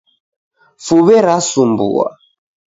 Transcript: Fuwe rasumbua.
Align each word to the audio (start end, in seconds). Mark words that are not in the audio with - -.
Fuwe 0.85 1.15
rasumbua. 1.27 2.07